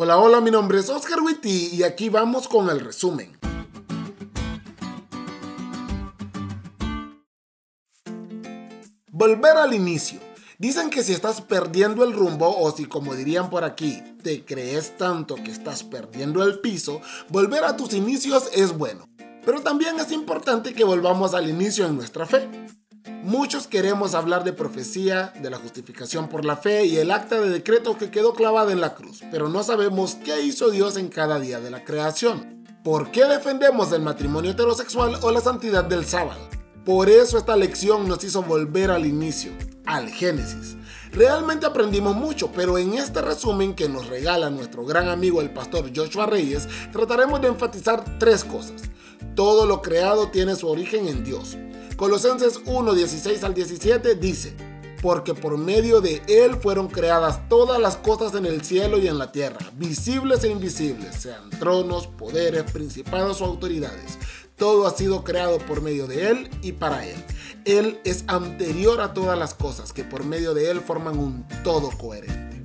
Hola, 0.00 0.16
hola, 0.16 0.40
mi 0.40 0.52
nombre 0.52 0.78
es 0.78 0.88
Oscar 0.90 1.20
Witty 1.20 1.70
y 1.72 1.82
aquí 1.82 2.08
vamos 2.08 2.46
con 2.46 2.70
el 2.70 2.78
resumen. 2.78 3.36
Volver 9.10 9.56
al 9.56 9.74
inicio. 9.74 10.20
Dicen 10.56 10.90
que 10.90 11.02
si 11.02 11.12
estás 11.12 11.40
perdiendo 11.40 12.04
el 12.04 12.12
rumbo 12.12 12.60
o 12.60 12.70
si 12.70 12.84
como 12.84 13.16
dirían 13.16 13.50
por 13.50 13.64
aquí, 13.64 14.00
te 14.22 14.44
crees 14.44 14.96
tanto 14.96 15.34
que 15.34 15.50
estás 15.50 15.82
perdiendo 15.82 16.44
el 16.44 16.60
piso, 16.60 17.00
volver 17.28 17.64
a 17.64 17.76
tus 17.76 17.92
inicios 17.92 18.50
es 18.54 18.78
bueno. 18.78 19.04
Pero 19.44 19.62
también 19.62 19.98
es 19.98 20.12
importante 20.12 20.74
que 20.74 20.84
volvamos 20.84 21.34
al 21.34 21.50
inicio 21.50 21.86
en 21.86 21.96
nuestra 21.96 22.24
fe. 22.24 22.48
Muchos 23.28 23.66
queremos 23.66 24.14
hablar 24.14 24.42
de 24.42 24.54
profecía, 24.54 25.34
de 25.38 25.50
la 25.50 25.58
justificación 25.58 26.30
por 26.30 26.46
la 26.46 26.56
fe 26.56 26.86
y 26.86 26.96
el 26.96 27.10
acta 27.10 27.38
de 27.38 27.50
decreto 27.50 27.98
que 27.98 28.10
quedó 28.10 28.32
clavada 28.32 28.72
en 28.72 28.80
la 28.80 28.94
cruz, 28.94 29.20
pero 29.30 29.50
no 29.50 29.62
sabemos 29.62 30.14
qué 30.24 30.40
hizo 30.40 30.70
Dios 30.70 30.96
en 30.96 31.08
cada 31.08 31.38
día 31.38 31.60
de 31.60 31.70
la 31.70 31.84
creación. 31.84 32.64
¿Por 32.82 33.10
qué 33.10 33.26
defendemos 33.26 33.92
el 33.92 34.00
matrimonio 34.00 34.52
heterosexual 34.52 35.18
o 35.20 35.30
la 35.30 35.42
santidad 35.42 35.84
del 35.84 36.06
sábado? 36.06 36.40
Por 36.86 37.10
eso 37.10 37.36
esta 37.36 37.54
lección 37.54 38.08
nos 38.08 38.24
hizo 38.24 38.42
volver 38.42 38.90
al 38.90 39.04
inicio, 39.04 39.52
al 39.84 40.08
Génesis. 40.08 40.78
Realmente 41.12 41.66
aprendimos 41.66 42.16
mucho, 42.16 42.50
pero 42.56 42.78
en 42.78 42.94
este 42.94 43.20
resumen 43.20 43.74
que 43.74 43.90
nos 43.90 44.06
regala 44.06 44.48
nuestro 44.48 44.86
gran 44.86 45.10
amigo 45.10 45.42
el 45.42 45.50
pastor 45.50 45.90
Joshua 45.94 46.24
Reyes, 46.24 46.66
trataremos 46.92 47.42
de 47.42 47.48
enfatizar 47.48 48.02
tres 48.18 48.42
cosas. 48.42 48.84
Todo 49.34 49.66
lo 49.66 49.82
creado 49.82 50.30
tiene 50.30 50.56
su 50.56 50.66
origen 50.66 51.08
en 51.08 51.24
Dios. 51.24 51.58
Colosenses 51.98 52.60
1, 52.64 52.94
16 52.94 53.42
al 53.42 53.54
17 53.54 54.14
dice, 54.14 54.54
porque 55.02 55.34
por 55.34 55.58
medio 55.58 56.00
de 56.00 56.22
Él 56.28 56.54
fueron 56.54 56.86
creadas 56.86 57.48
todas 57.48 57.80
las 57.80 57.96
cosas 57.96 58.36
en 58.36 58.46
el 58.46 58.64
cielo 58.64 58.98
y 58.98 59.08
en 59.08 59.18
la 59.18 59.32
tierra, 59.32 59.58
visibles 59.72 60.44
e 60.44 60.48
invisibles, 60.48 61.16
sean 61.16 61.50
tronos, 61.50 62.06
poderes, 62.06 62.70
principados 62.70 63.40
o 63.40 63.46
autoridades. 63.46 64.16
Todo 64.54 64.86
ha 64.86 64.92
sido 64.92 65.24
creado 65.24 65.58
por 65.58 65.82
medio 65.82 66.06
de 66.06 66.30
Él 66.30 66.50
y 66.62 66.70
para 66.70 67.04
Él. 67.04 67.16
Él 67.64 68.00
es 68.04 68.22
anterior 68.28 69.00
a 69.00 69.12
todas 69.12 69.36
las 69.36 69.54
cosas 69.54 69.92
que 69.92 70.04
por 70.04 70.24
medio 70.24 70.54
de 70.54 70.70
Él 70.70 70.80
forman 70.80 71.18
un 71.18 71.48
todo 71.64 71.90
coherente. 71.98 72.62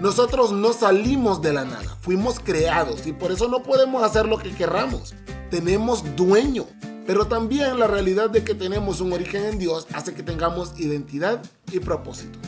Nosotros 0.00 0.50
no 0.50 0.72
salimos 0.72 1.40
de 1.40 1.52
la 1.52 1.64
nada, 1.64 1.96
fuimos 2.00 2.40
creados 2.40 3.06
y 3.06 3.12
por 3.12 3.30
eso 3.30 3.46
no 3.46 3.62
podemos 3.62 4.02
hacer 4.02 4.26
lo 4.26 4.38
que 4.38 4.52
querramos. 4.52 5.14
Tenemos 5.52 6.16
dueño. 6.16 6.66
Pero 7.12 7.26
también 7.26 7.78
la 7.78 7.86
realidad 7.86 8.30
de 8.30 8.42
que 8.42 8.54
tenemos 8.54 9.02
un 9.02 9.12
origen 9.12 9.44
en 9.44 9.58
Dios 9.58 9.86
hace 9.92 10.14
que 10.14 10.22
tengamos 10.22 10.80
identidad 10.80 11.42
y 11.70 11.78
propósito. 11.78 12.38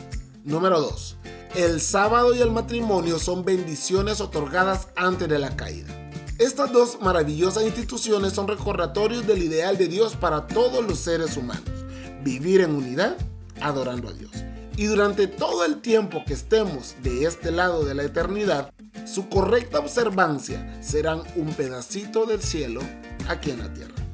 Número 0.43 0.81
2. 0.81 1.17
El 1.53 1.79
sábado 1.79 2.33
y 2.33 2.41
el 2.41 2.49
matrimonio 2.49 3.19
son 3.19 3.45
bendiciones 3.45 4.21
otorgadas 4.21 4.87
antes 4.95 5.29
de 5.29 5.37
la 5.37 5.55
caída. 5.55 5.93
Estas 6.39 6.73
dos 6.73 6.97
maravillosas 6.99 7.63
instituciones 7.63 8.33
son 8.33 8.47
recordatorios 8.47 9.27
del 9.27 9.43
ideal 9.43 9.77
de 9.77 9.87
Dios 9.87 10.15
para 10.15 10.47
todos 10.47 10.83
los 10.83 10.97
seres 10.97 11.37
humanos. 11.37 11.85
Vivir 12.23 12.61
en 12.61 12.73
unidad, 12.73 13.17
adorando 13.61 14.09
a 14.09 14.13
Dios. 14.13 14.31
Y 14.77 14.85
durante 14.85 15.27
todo 15.27 15.63
el 15.63 15.79
tiempo 15.79 16.23
que 16.25 16.33
estemos 16.33 16.95
de 17.03 17.25
este 17.25 17.51
lado 17.51 17.85
de 17.85 17.93
la 17.93 18.01
eternidad, 18.01 18.73
su 19.05 19.29
correcta 19.29 19.77
observancia 19.77 20.75
serán 20.81 21.21
un 21.35 21.53
pedacito 21.53 22.25
del 22.25 22.41
cielo 22.41 22.81
aquí 23.27 23.51
en 23.51 23.59
la 23.59 23.71
tierra. 23.71 24.04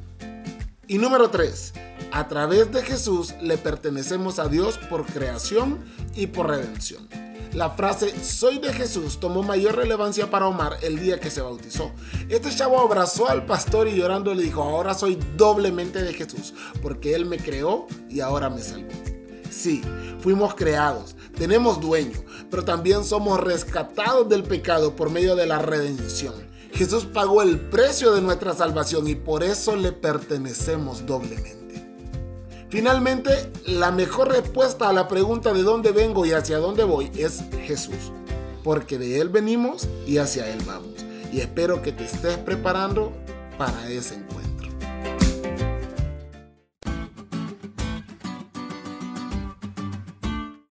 Y 0.92 0.98
número 0.98 1.30
3. 1.30 1.72
A 2.12 2.28
través 2.28 2.70
de 2.74 2.82
Jesús 2.82 3.34
le 3.42 3.58
pertenecemos 3.58 4.40
a 4.40 4.50
Dios 4.50 4.78
por 4.78 5.06
creación 5.06 5.80
y 6.16 6.28
por 6.28 6.50
redención. 6.50 7.08
La 7.54 7.70
frase 7.70 8.14
soy 8.22 8.60
de 8.60 8.74
Jesús 8.74 9.18
tomó 9.18 9.42
mayor 9.42 9.78
relevancia 9.78 10.30
para 10.30 10.48
Omar 10.48 10.76
el 10.82 11.00
día 11.00 11.18
que 11.18 11.32
se 11.32 11.40
bautizó. 11.40 11.94
Este 12.28 12.54
chavo 12.54 12.78
abrazó 12.78 13.30
al 13.30 13.46
pastor 13.46 13.88
y 13.88 13.96
llorando 13.96 14.34
le 14.34 14.44
dijo, 14.44 14.64
ahora 14.64 14.94
soy 14.94 15.18
doblemente 15.38 16.04
de 16.04 16.14
Jesús, 16.14 16.54
porque 16.82 17.16
Él 17.16 17.26
me 17.26 17.38
creó 17.38 17.88
y 18.10 18.20
ahora 18.20 18.50
me 18.50 18.62
salvó. 18.62 18.92
Sí, 19.50 19.82
fuimos 20.20 20.56
creados, 20.56 21.16
tenemos 21.38 21.80
dueño, 21.80 22.22
pero 22.50 22.66
también 22.66 23.06
somos 23.06 23.40
rescatados 23.40 24.28
del 24.28 24.44
pecado 24.44 24.94
por 24.98 25.10
medio 25.10 25.38
de 25.38 25.46
la 25.46 25.60
redención. 25.60 26.51
Jesús 26.74 27.06
pagó 27.06 27.42
el 27.42 27.60
precio 27.60 28.14
de 28.14 28.22
nuestra 28.22 28.54
salvación 28.54 29.08
y 29.08 29.16
por 29.16 29.44
eso 29.44 29.76
le 29.76 29.92
pertenecemos 29.92 31.06
doblemente. 31.06 31.62
Finalmente, 32.70 33.52
la 33.66 33.92
mejor 33.92 34.30
respuesta 34.30 34.88
a 34.88 34.94
la 34.94 35.10
pregunta 35.10 35.54
de 35.54 35.62
dónde 35.62 35.92
vengo 35.92 36.26
y 36.26 36.32
hacia 36.32 36.58
dónde 36.58 36.86
voy 36.86 37.12
es 37.18 37.44
Jesús, 37.66 38.14
porque 38.64 38.98
de 38.98 39.20
Él 39.20 39.28
venimos 39.28 39.90
y 40.08 40.18
hacia 40.20 40.50
Él 40.52 40.62
vamos. 40.66 41.06
Y 41.34 41.42
espero 41.42 41.82
que 41.82 41.92
te 41.92 42.06
estés 42.06 42.38
preparando 42.38 43.12
para 43.58 43.90
ese 43.90 44.16
encuentro. 44.16 44.31